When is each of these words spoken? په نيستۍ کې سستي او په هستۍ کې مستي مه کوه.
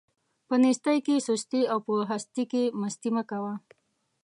په 0.47 0.55
نيستۍ 0.63 0.97
کې 1.05 1.23
سستي 1.27 1.61
او 1.71 1.77
په 1.85 1.93
هستۍ 2.11 2.43
کې 2.51 2.63
مستي 2.81 3.09
مه 3.15 3.23
کوه. 3.29 3.53